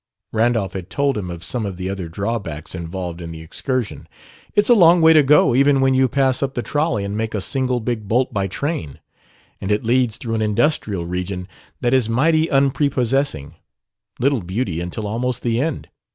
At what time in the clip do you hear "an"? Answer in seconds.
10.33-10.41